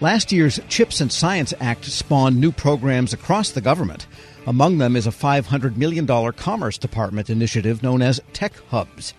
[0.00, 4.08] Last year's CHIPS and Science Act spawned new programs across the government.
[4.44, 9.14] Among them is a $500 million Commerce Department initiative known as Tech Hubs.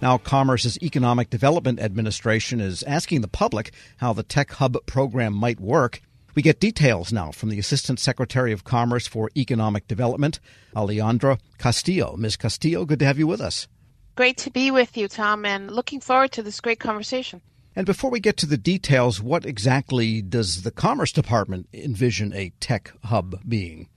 [0.00, 5.58] Now, Commerce's Economic Development Administration is asking the public how the Tech Hub program might
[5.58, 6.00] work.
[6.36, 10.38] We get details now from the Assistant Secretary of Commerce for Economic Development,
[10.76, 12.14] Alejandra Castillo.
[12.16, 12.36] Ms.
[12.36, 13.66] Castillo, good to have you with us.
[14.14, 17.40] Great to be with you, Tom, and looking forward to this great conversation.
[17.76, 22.52] And before we get to the details, what exactly does the Commerce Department envision a
[22.60, 23.88] tech hub being?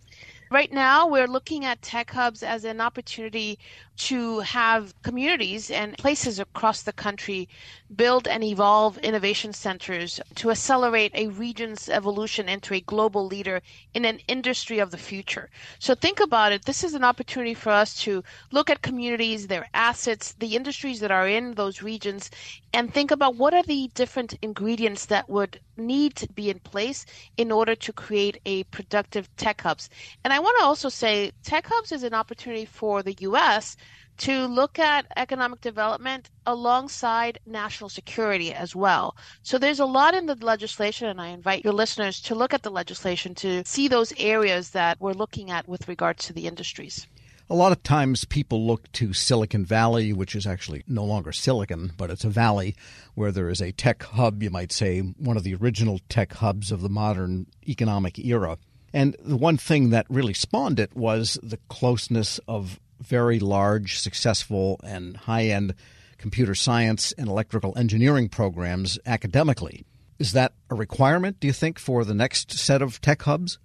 [0.52, 3.58] Right now, we're looking at tech hubs as an opportunity
[3.96, 7.48] to have communities and places across the country
[7.96, 13.62] build and evolve innovation centers to accelerate a region's evolution into a global leader
[13.94, 15.50] in an industry of the future.
[15.78, 16.66] So think about it.
[16.66, 21.12] This is an opportunity for us to look at communities, their assets, the industries that
[21.12, 22.32] are in those regions,
[22.73, 27.06] and think about what are the different ingredients that would need to be in place
[27.38, 29.90] in order to create a productive tech hubs.
[30.23, 33.78] And I want to also say tech hubs is an opportunity for the US
[34.17, 39.16] to look at economic development alongside national security as well.
[39.42, 42.64] So there's a lot in the legislation, and I invite your listeners to look at
[42.64, 47.08] the legislation to see those areas that we're looking at with regards to the industries.
[47.50, 51.92] A lot of times people look to Silicon Valley, which is actually no longer silicon,
[51.98, 52.75] but it's a valley
[53.16, 56.72] where there is a tech hub, you might say, one of the original tech hubs
[56.72, 58.58] of the modern economic era.
[58.94, 64.80] And the one thing that really spawned it was the closeness of very large, successful,
[64.84, 65.76] and high end
[66.18, 69.86] computer science and electrical engineering programs academically.
[70.20, 73.60] Is that a requirement, do you think, for the next set of tech hubs?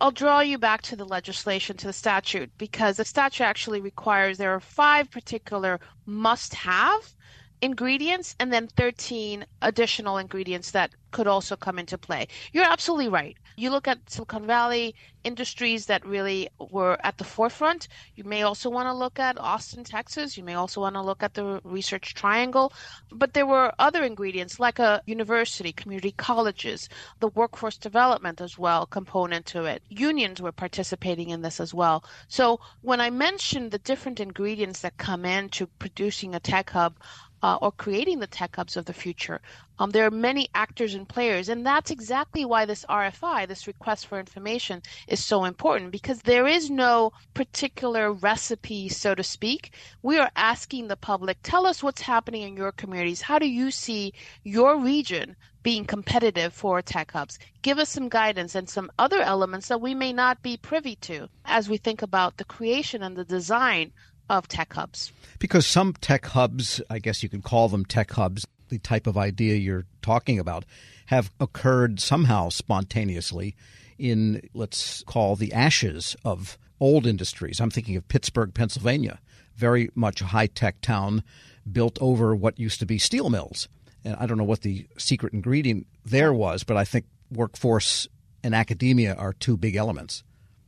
[0.00, 4.36] I'll draw you back to the legislation, to the statute, because the statute actually requires
[4.36, 7.14] there are five particular must have
[7.62, 12.26] ingredients and then 13 additional ingredients that could also come into play.
[12.52, 13.36] You're absolutely right.
[13.56, 17.88] You look at Silicon Valley industries that really were at the forefront.
[18.14, 20.36] You may also want to look at Austin, Texas.
[20.36, 22.72] You may also want to look at the Research Triangle.
[23.10, 26.88] But there were other ingredients like a university, community colleges,
[27.20, 29.82] the workforce development as well component to it.
[29.88, 32.04] Unions were participating in this as well.
[32.28, 36.96] So when I mentioned the different ingredients that come into producing a tech hub,
[37.42, 39.40] uh, or creating the tech hubs of the future.
[39.78, 44.06] Um, there are many actors and players, and that's exactly why this RFI, this request
[44.06, 49.74] for information, is so important because there is no particular recipe, so to speak.
[50.02, 53.20] We are asking the public, tell us what's happening in your communities.
[53.20, 54.14] How do you see
[54.44, 57.38] your region being competitive for tech hubs?
[57.62, 61.28] Give us some guidance and some other elements that we may not be privy to
[61.44, 63.92] as we think about the creation and the design
[64.30, 65.12] of tech hubs.
[65.38, 69.16] Because some tech hubs, I guess you can call them tech hubs, the type of
[69.16, 70.64] idea you're talking about,
[71.06, 73.54] have occurred somehow spontaneously
[73.98, 77.60] in, let's call, the ashes of old industries.
[77.60, 79.20] I'm thinking of Pittsburgh, Pennsylvania,
[79.56, 81.22] very much a high tech town
[81.70, 83.68] built over what used to be steel mills.
[84.04, 88.08] And I don't know what the secret ingredient there was, but I think workforce
[88.42, 90.22] and academia are two big elements.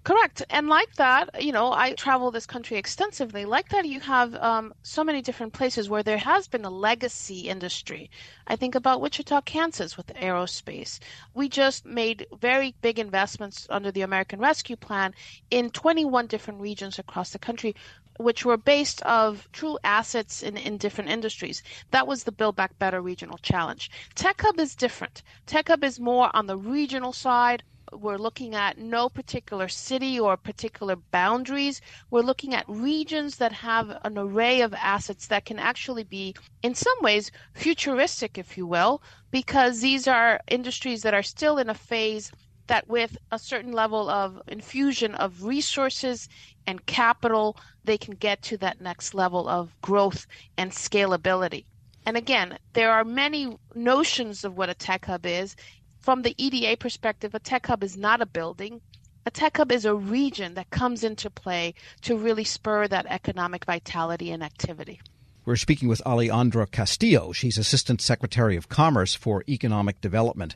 [0.07, 0.45] Correct.
[0.51, 3.45] And like that, you know, I travel this country extensively.
[3.45, 7.49] Like that, you have um, so many different places where there has been a legacy
[7.49, 8.09] industry.
[8.47, 11.01] I think about Wichita, Kansas with aerospace.
[11.35, 15.13] We just made very big investments under the American Rescue Plan
[15.51, 17.75] in 21 different regions across the country
[18.19, 21.65] which were based of true assets in, in different industries.
[21.91, 23.91] That was the Build Back Better regional challenge.
[24.15, 25.25] Tech Hub is different.
[25.47, 30.37] Tech Hub is more on the regional side, we're looking at no particular city or
[30.37, 31.81] particular boundaries.
[32.11, 36.75] We're looking at regions that have an array of assets that can actually be, in
[36.75, 41.75] some ways, futuristic, if you will, because these are industries that are still in a
[41.75, 42.33] phase
[42.67, 46.29] that, with a certain level of infusion of resources
[46.67, 50.27] and capital, they can get to that next level of growth
[50.59, 51.65] and scalability.
[52.05, 55.57] And again, there are many notions of what a tech hub is,
[56.07, 58.81] from the EDA perspective, a tech hub is not a building.
[59.27, 63.65] A tech hub is a region that comes into play to really spur that economic
[63.65, 65.01] vitality and activity.
[65.45, 67.33] We're speaking with Alejandra Castillo.
[67.33, 70.55] She's Assistant Secretary of Commerce for Economic Development.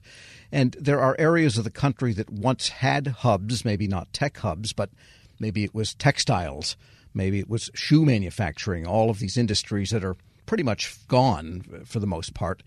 [0.53, 4.73] And there are areas of the country that once had hubs, maybe not tech hubs,
[4.73, 4.91] but
[5.41, 6.77] maybe it was textiles,
[7.13, 10.17] maybe it was shoe manufacturing, all of these industries that are
[10.47, 12.63] pretty much gone for the most part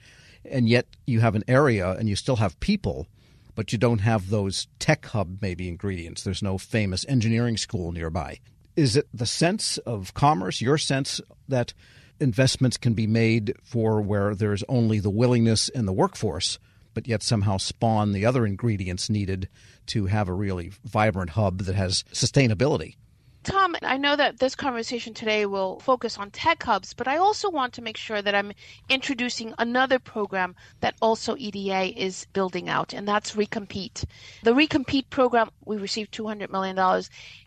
[0.50, 3.08] and yet you have an area and you still have people,
[3.56, 6.24] but you don't have those tech hub maybe ingredients.
[6.24, 8.40] There's no famous engineering school nearby.
[8.76, 11.74] Is it the sense of commerce, your sense that
[12.20, 16.58] investments can be made for where there's only the willingness and the workforce
[16.94, 19.50] but yet somehow spawn the other ingredients needed
[19.88, 22.96] to have a really vibrant hub that has sustainability.
[23.44, 27.50] Tom, I know that this conversation today will focus on tech hubs, but I also
[27.50, 28.54] want to make sure that I'm
[28.88, 34.06] introducing another program that also EDA is building out, and that's Recompete.
[34.44, 36.80] The Recompete program, we received $200 million.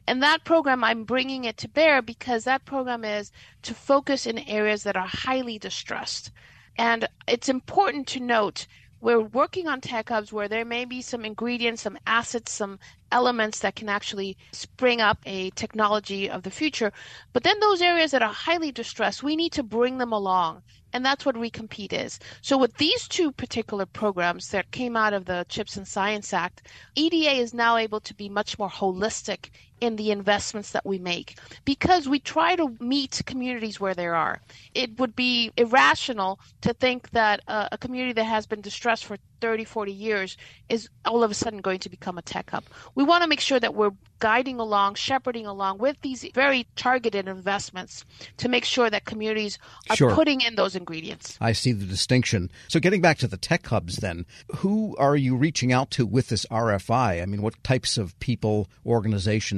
[0.07, 3.33] And that program, I'm bringing it to bear because that program is
[3.63, 6.31] to focus in areas that are highly distressed.
[6.77, 8.67] And it's important to note
[9.07, 12.77] we're working on tech hubs where there may be some ingredients, some assets, some
[13.13, 16.93] elements that can actually spring up a technology of the future.
[17.33, 20.63] But then those areas that are highly distressed, we need to bring them along.
[20.93, 22.19] And that's what Recompete is.
[22.43, 26.67] So with these two particular programs that came out of the Chips and Science Act,
[26.97, 29.51] EDA is now able to be much more holistic
[29.81, 34.41] in the investments that we make because we try to meet communities where they are.
[34.75, 39.17] It would be irrational to think that uh, a community that has been distressed for
[39.41, 40.37] 30, 40 years
[40.69, 42.65] is all of a sudden going to become a tech hub.
[42.95, 47.29] We want to make sure that we're guiding along, shepherding along with these very targeted
[47.29, 48.05] investments
[48.39, 49.59] to make sure that communities
[49.91, 50.15] are sure.
[50.15, 51.37] putting in those ingredients.
[51.41, 52.51] I see the distinction.
[52.69, 54.27] So, getting back to the tech hubs, then,
[54.57, 57.23] who are you reaching out to with this RFI?
[57.23, 58.69] I mean, what types of people,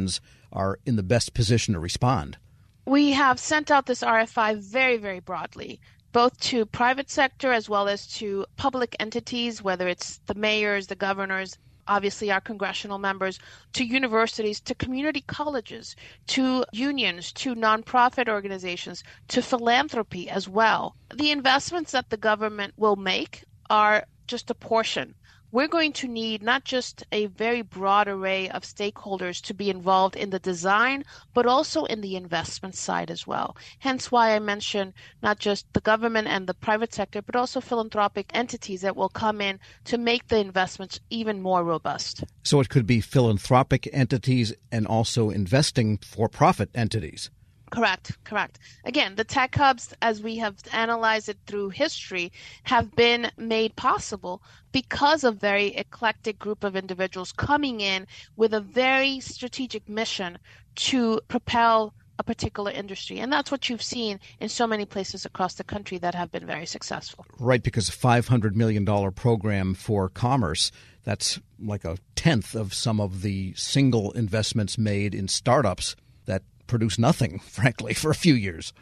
[0.08, 2.38] organizations are in the best position to respond?
[2.86, 5.78] We have sent out this RFI very, very broadly
[6.10, 10.96] both to private sector as well as to public entities, whether it's the mayors, the
[10.96, 13.38] governors, obviously our congressional members,
[13.74, 15.94] to universities, to community colleges,
[16.26, 20.96] to unions, to nonprofit organizations, to philanthropy as well.
[21.14, 25.14] The investments that the government will make are just a portion
[25.50, 30.14] we're going to need not just a very broad array of stakeholders to be involved
[30.14, 33.56] in the design, but also in the investment side as well.
[33.78, 34.92] Hence why I mentioned
[35.22, 39.40] not just the government and the private sector, but also philanthropic entities that will come
[39.40, 42.24] in to make the investments even more robust.
[42.42, 47.30] So it could be philanthropic entities and also investing for profit entities.
[47.70, 48.58] Correct, correct.
[48.84, 52.32] Again, the tech hubs, as we have analyzed it through history,
[52.64, 54.42] have been made possible
[54.72, 58.06] because of very eclectic group of individuals coming in
[58.36, 60.38] with a very strategic mission
[60.76, 63.18] to propel a particular industry.
[63.18, 66.46] And that's what you've seen in so many places across the country that have been
[66.46, 67.24] very successful.
[67.38, 70.72] Right, because a $500 million program for commerce,
[71.04, 75.94] that's like a tenth of some of the single investments made in startups
[76.26, 78.72] that produce nothing, frankly, for a few years.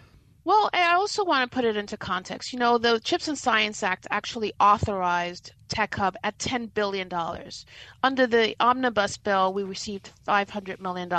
[0.44, 2.52] Well, I also want to put it into context.
[2.52, 7.10] You know, the Chips and Science Act actually authorized Tech Hub at $10 billion.
[8.04, 11.10] Under the omnibus bill, we received $500 million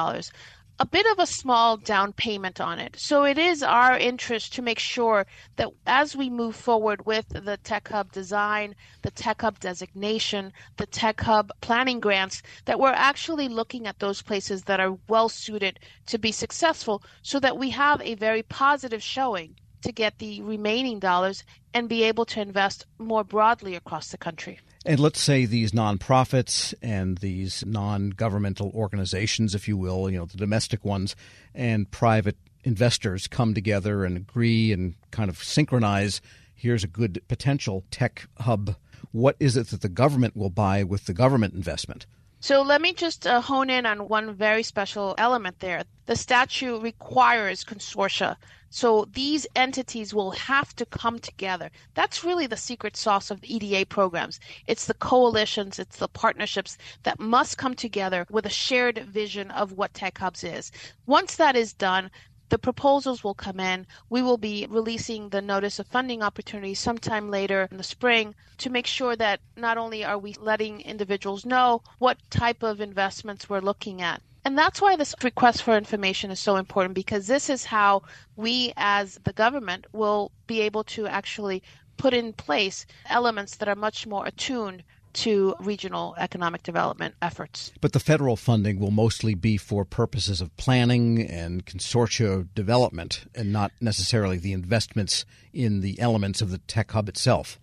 [0.80, 2.96] a bit of a small down payment on it.
[3.00, 5.26] So it is our interest to make sure
[5.56, 10.86] that as we move forward with the Tech Hub design, the Tech Hub designation, the
[10.86, 15.80] Tech Hub planning grants, that we're actually looking at those places that are well suited
[16.06, 21.00] to be successful so that we have a very positive showing to get the remaining
[21.00, 21.44] dollars
[21.74, 24.60] and be able to invest more broadly across the country.
[24.86, 30.26] And let's say these nonprofits and these non governmental organizations, if you will, you know,
[30.26, 31.16] the domestic ones,
[31.54, 36.22] and private investors come together and agree and kind of synchronize
[36.58, 38.76] here's a good potential tech hub.
[39.12, 42.06] What is it that the government will buy with the government investment?
[42.40, 45.84] So let me just uh, hone in on one very special element there.
[46.08, 48.36] The statute requires consortia.
[48.70, 51.72] So these entities will have to come together.
[51.94, 54.40] That's really the secret sauce of the EDA programs.
[54.68, 59.72] It's the coalitions, it's the partnerships that must come together with a shared vision of
[59.72, 60.72] what Tech Hubs is.
[61.06, 62.12] Once that is done,
[62.50, 63.88] the proposals will come in.
[64.10, 68.70] We will be releasing the notice of funding opportunities sometime later in the spring to
[68.70, 73.60] make sure that not only are we letting individuals know what type of investments we're
[73.60, 77.66] looking at, and that's why this request for information is so important because this is
[77.66, 78.02] how
[78.38, 81.62] we as the government will be able to actually
[81.98, 87.74] put in place elements that are much more attuned to regional economic development efforts.
[87.82, 93.52] But the federal funding will mostly be for purposes of planning and consortia development and
[93.52, 97.60] not necessarily the investments in the elements of the tech hub itself.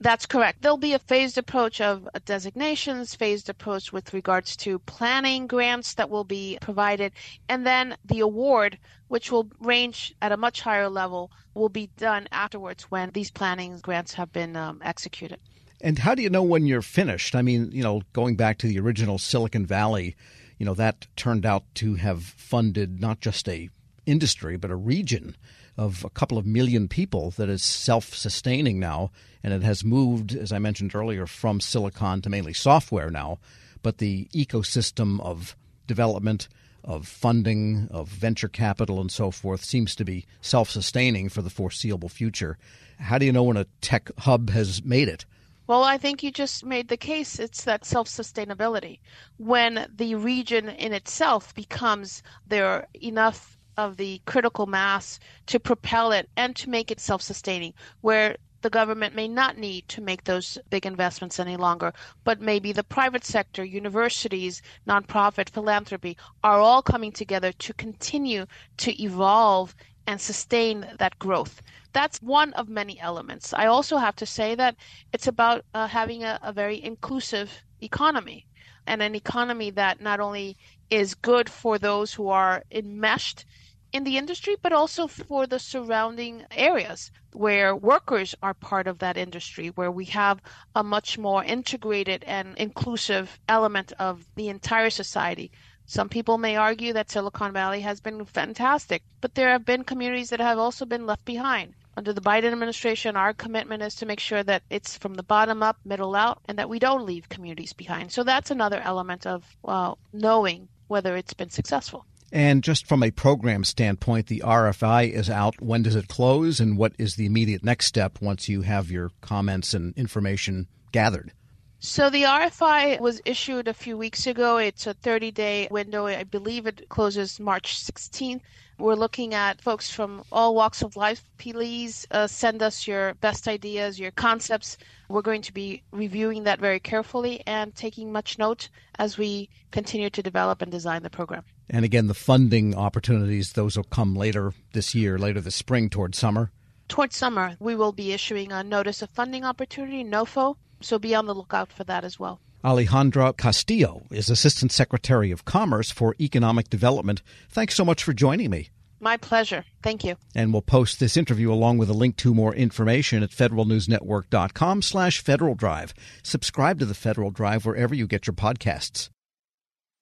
[0.00, 0.62] That's correct.
[0.62, 6.08] There'll be a phased approach of designations, phased approach with regards to planning grants that
[6.08, 7.12] will be provided,
[7.48, 8.78] and then the award,
[9.08, 13.78] which will range at a much higher level, will be done afterwards when these planning
[13.80, 15.40] grants have been um, executed.
[15.80, 17.34] And how do you know when you're finished?
[17.34, 20.16] I mean, you know, going back to the original Silicon Valley,
[20.58, 23.68] you know, that turned out to have funded not just a
[24.06, 25.36] industry but a region
[25.78, 29.10] of a couple of million people that is self sustaining now.
[29.42, 33.38] And it has moved, as I mentioned earlier, from silicon to mainly software now.
[33.82, 35.56] But the ecosystem of
[35.86, 36.48] development,
[36.82, 41.50] of funding, of venture capital, and so forth seems to be self sustaining for the
[41.50, 42.58] foreseeable future.
[42.98, 45.24] How do you know when a tech hub has made it?
[45.68, 47.38] Well, I think you just made the case.
[47.38, 48.98] It's that self sustainability.
[49.36, 56.28] When the region in itself becomes there enough of the critical mass to propel it
[56.36, 60.58] and to make it self sustaining, where the government may not need to make those
[60.68, 61.92] big investments any longer,
[62.24, 69.00] but maybe the private sector, universities, nonprofit, philanthropy are all coming together to continue to
[69.00, 69.76] evolve
[70.08, 71.62] and sustain that growth.
[71.92, 73.54] That's one of many elements.
[73.54, 74.74] I also have to say that
[75.12, 78.46] it's about uh, having a, a very inclusive economy
[78.88, 80.56] and an economy that not only
[80.90, 83.44] is good for those who are enmeshed
[83.92, 89.16] in the industry, but also for the surrounding areas where workers are part of that
[89.16, 90.40] industry, where we have
[90.74, 95.50] a much more integrated and inclusive element of the entire society.
[95.86, 100.30] Some people may argue that Silicon Valley has been fantastic, but there have been communities
[100.30, 101.74] that have also been left behind.
[101.96, 105.62] Under the Biden administration, our commitment is to make sure that it's from the bottom
[105.62, 108.12] up, middle out, and that we don't leave communities behind.
[108.12, 112.04] So that's another element of well, knowing whether it's been successful.
[112.30, 115.62] And just from a program standpoint, the RFI is out.
[115.62, 119.10] When does it close, and what is the immediate next step once you have your
[119.20, 121.32] comments and information gathered?
[121.80, 124.56] So the RFI was issued a few weeks ago.
[124.56, 126.06] It's a 30 day window.
[126.06, 128.40] I believe it closes March 16th.
[128.78, 131.22] We're looking at folks from all walks of life.
[131.38, 134.76] Please uh, send us your best ideas, your concepts.
[135.08, 140.10] We're going to be reviewing that very carefully and taking much note as we continue
[140.10, 141.44] to develop and design the program.
[141.70, 146.16] And again, the funding opportunities, those will come later this year, later this spring, toward
[146.16, 146.50] summer.
[146.88, 151.26] Towards summer, we will be issuing a notice of funding opportunity, NOFO, so be on
[151.26, 152.40] the lookout for that as well.
[152.64, 157.22] Alejandra Castillo is Assistant Secretary of Commerce for Economic Development.
[157.48, 158.70] Thanks so much for joining me.
[159.00, 159.64] My pleasure.
[159.82, 160.16] Thank you.
[160.34, 165.22] And we'll post this interview along with a link to more information at federalnewsnetwork.com slash
[165.22, 165.94] Federal Drive.
[166.22, 169.08] Subscribe to the Federal Drive wherever you get your podcasts.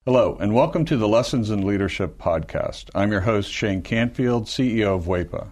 [0.05, 2.89] Hello, and welcome to the Lessons in Leadership podcast.
[2.95, 5.51] I'm your host, Shane Canfield, CEO of WEPA.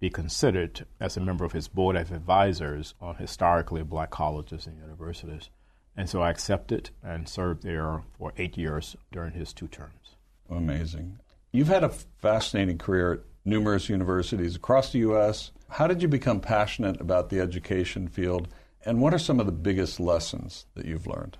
[0.00, 4.78] be considered as a member of his board of advisors on historically black colleges and
[4.78, 5.50] universities.
[5.96, 10.16] And so I accepted and served there for eight years during his two terms.
[10.48, 11.18] Amazing.
[11.52, 15.50] You've had a fascinating career at numerous universities across the U.S.
[15.68, 18.48] How did you become passionate about the education field,
[18.84, 21.38] and what are some of the biggest lessons that you've learned?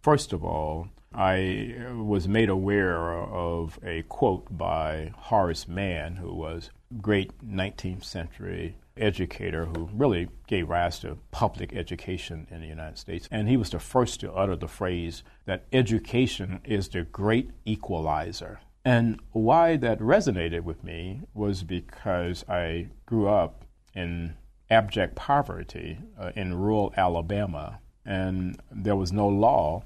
[0.00, 6.70] First of all, I was made aware of a quote by Horace Mann, who was
[6.90, 12.98] a great 19th century educator who really gave rise to public education in the United
[12.98, 13.28] States.
[13.30, 18.60] And he was the first to utter the phrase that education is the great equalizer.
[18.84, 24.36] And why that resonated with me was because I grew up in
[24.70, 29.82] abject poverty uh, in rural Alabama, and there was no law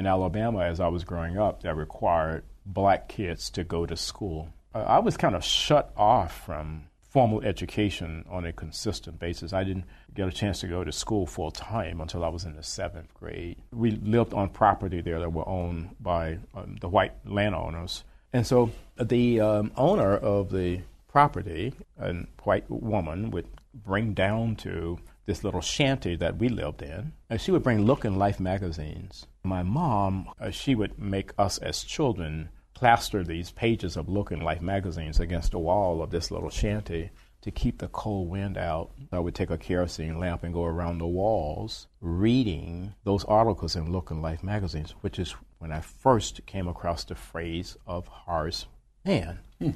[0.00, 4.48] in Alabama as I was growing up that required black kids to go to school.
[4.74, 9.52] I was kind of shut off from formal education on a consistent basis.
[9.52, 12.56] I didn't get a chance to go to school full time until I was in
[12.56, 13.58] the seventh grade.
[13.72, 18.70] We lived on property there that were owned by um, the white landowners, And so
[18.96, 22.14] the um, owner of the property, a
[22.44, 27.50] white woman, would bring down to this little shanty that we lived in, and she
[27.50, 29.26] would bring Look and Life magazines.
[29.42, 34.42] My mom, uh, she would make us as children plaster these pages of Look and
[34.42, 37.10] Life magazines against the wall of this little shanty
[37.42, 38.90] to keep the cold wind out.
[39.12, 43.90] I would take a kerosene lamp and go around the walls reading those articles in
[43.90, 48.66] Look and Life magazines, which is when I first came across the phrase of Horace
[49.04, 49.38] Mann.
[49.58, 49.70] Hmm.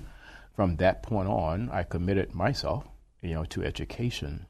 [0.55, 2.87] From that point on, I committed myself,
[3.23, 4.47] you know, to education.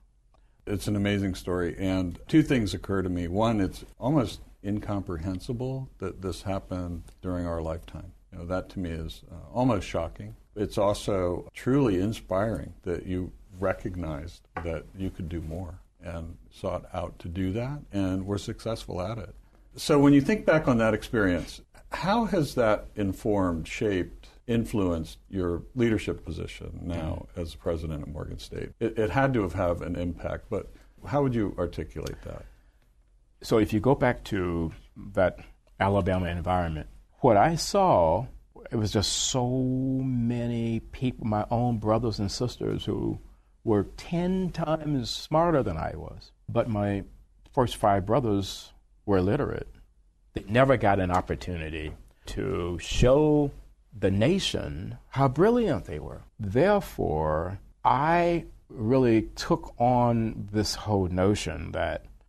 [0.66, 3.28] It's an amazing story, and two things occur to me.
[3.28, 8.12] One, it's almost incomprehensible that this happened during our lifetime.
[8.32, 10.34] You know, that to me is uh, almost shocking.
[10.56, 17.18] It's also truly inspiring that you recognized that you could do more and sought out
[17.20, 19.34] to do that and were successful at it.
[19.76, 25.62] So when you think back on that experience, how has that informed, shaped, influenced your
[25.74, 28.70] leadership position now as president of Morgan State?
[28.80, 30.70] It, it had to have had an impact, but
[31.06, 32.44] how would you articulate that?
[33.44, 34.72] So if you go back to
[35.12, 35.38] that
[35.78, 36.88] Alabama environment,
[37.20, 38.26] what I saw
[38.70, 39.48] it was just so
[40.02, 43.18] many people, my own brothers and sisters, who
[43.62, 46.32] were 10 times smarter than I was.
[46.48, 47.04] But my
[47.52, 48.72] first five brothers
[49.04, 49.68] were illiterate.
[50.32, 51.92] They never got an opportunity
[52.26, 53.50] to show
[53.96, 56.22] the nation how brilliant they were.
[56.40, 62.06] Therefore, I really took on this whole notion that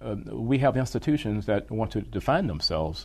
[0.00, 3.04] Uh, we have institutions that want to define themselves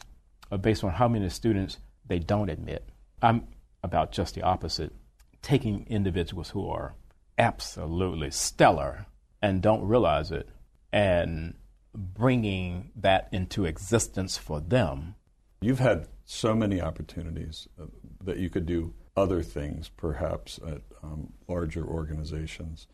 [0.52, 2.88] uh, based on how many students they don't admit.
[3.22, 3.48] I'm
[3.84, 4.94] about just the opposite,
[5.42, 6.96] taking individuals who are
[7.38, 9.08] absolutely stellar
[9.42, 10.48] and don't realize it
[10.92, 11.56] and
[11.94, 15.16] bringing that into existence for them.
[15.62, 17.86] You've had so many opportunities uh,
[18.24, 22.88] that you could do other things, perhaps at um, larger organizations.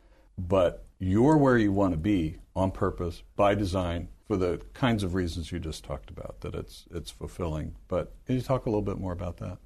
[0.48, 5.14] But you're where you want to be on purpose, by design, for the kinds of
[5.14, 7.76] reasons you just talked about, that it's, it's fulfilling.
[7.88, 9.58] But can you talk a little bit more about that?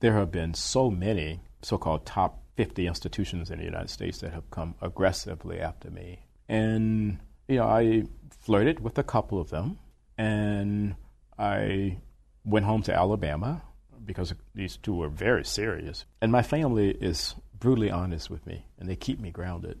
[0.00, 4.32] There have been so many so called top 50 institutions in the United States that
[4.32, 6.26] have come aggressively after me.
[6.48, 8.04] And, you know, I
[8.40, 9.78] flirted with a couple of them,
[10.18, 10.96] and
[11.38, 11.98] I
[12.44, 13.62] went home to Alabama
[14.04, 16.04] because these two were very serious.
[16.20, 19.80] And my family is brutally honest with me, and they keep me grounded.